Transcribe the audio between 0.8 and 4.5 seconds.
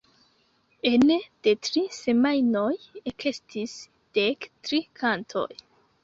Ene de tri semajnoj ekestis dek